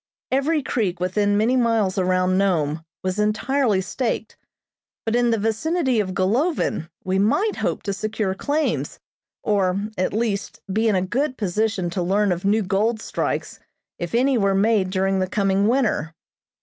Every 0.31 0.63
creek 0.63 0.99
within 0.99 1.37
many 1.37 1.55
miles 1.55 1.99
around 1.99 2.35
Nome 2.35 2.83
was 3.03 3.19
entirely 3.19 3.81
staked, 3.81 4.35
but 5.05 5.15
in 5.15 5.29
the 5.29 5.37
vicinity 5.37 5.99
of 5.99 6.15
Golovin 6.15 6.89
we 7.03 7.19
might 7.19 7.57
hope 7.57 7.83
to 7.83 7.93
secure 7.93 8.33
claims, 8.33 8.99
or, 9.43 9.79
at 9.99 10.11
least, 10.11 10.59
be 10.73 10.87
in 10.87 10.95
a 10.95 11.03
good 11.05 11.37
position 11.37 11.91
to 11.91 12.01
learn 12.01 12.31
of 12.31 12.43
new 12.43 12.63
gold 12.63 12.99
strikes 12.99 13.59
if 13.99 14.15
any 14.15 14.39
were 14.39 14.55
made 14.55 14.89
during 14.89 15.19
the 15.19 15.27
coming 15.29 15.67
winter. 15.67 16.15